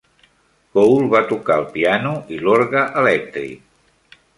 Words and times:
Cole 0.77 1.11
va 1.11 1.21
tocar 1.33 1.59
el 1.65 1.69
piano 1.77 2.17
i 2.39 2.43
l'orgue 2.43 2.87
elèctric. 3.05 4.23